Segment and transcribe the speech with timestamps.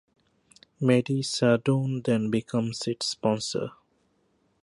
[0.79, 3.73] Medi Sadoun then becomes its sponsor.